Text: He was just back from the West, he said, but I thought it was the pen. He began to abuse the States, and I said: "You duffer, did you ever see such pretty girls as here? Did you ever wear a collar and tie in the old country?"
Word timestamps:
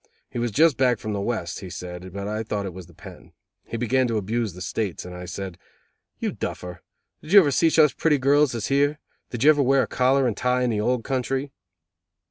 He 0.31 0.39
was 0.39 0.49
just 0.49 0.77
back 0.77 0.97
from 0.97 1.13
the 1.13 1.21
West, 1.21 1.59
he 1.59 1.69
said, 1.69 2.11
but 2.11 2.27
I 2.27 2.41
thought 2.41 2.65
it 2.65 2.73
was 2.73 2.87
the 2.87 2.93
pen. 2.95 3.33
He 3.67 3.77
began 3.77 4.07
to 4.07 4.17
abuse 4.17 4.53
the 4.55 4.61
States, 4.63 5.05
and 5.05 5.13
I 5.13 5.25
said: 5.25 5.59
"You 6.17 6.31
duffer, 6.31 6.81
did 7.21 7.33
you 7.33 7.39
ever 7.39 7.51
see 7.51 7.69
such 7.69 7.97
pretty 7.97 8.17
girls 8.17 8.55
as 8.55 8.65
here? 8.69 8.97
Did 9.29 9.43
you 9.43 9.51
ever 9.51 9.61
wear 9.61 9.83
a 9.83 9.87
collar 9.87 10.25
and 10.25 10.35
tie 10.35 10.63
in 10.63 10.71
the 10.71 10.81
old 10.81 11.03
country?" 11.03 11.51